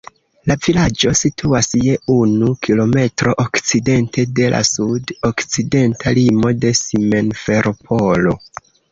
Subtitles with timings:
[0.49, 8.35] La vilaĝo situas je unu kilometro okcidente de la sud-okcidenta limo de Simferopolo.